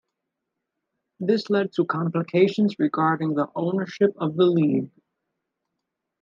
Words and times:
This 1.19 1.47
led 1.51 1.73
to 1.73 1.85
complications 1.85 2.79
regarding 2.79 3.35
the 3.35 3.51
ownership 3.53 4.11
of 4.17 4.35
the 4.35 4.45
league. 4.47 4.89